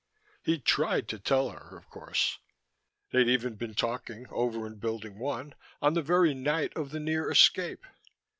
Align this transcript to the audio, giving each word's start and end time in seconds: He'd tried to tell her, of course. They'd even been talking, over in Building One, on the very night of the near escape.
He'd 0.41 0.65
tried 0.65 1.07
to 1.09 1.19
tell 1.19 1.51
her, 1.51 1.77
of 1.77 1.87
course. 1.87 2.39
They'd 3.11 3.27
even 3.27 3.53
been 3.53 3.75
talking, 3.75 4.25
over 4.31 4.65
in 4.65 4.79
Building 4.79 5.19
One, 5.19 5.53
on 5.79 5.93
the 5.93 6.01
very 6.01 6.33
night 6.33 6.75
of 6.75 6.89
the 6.89 6.99
near 6.99 7.29
escape. 7.29 7.85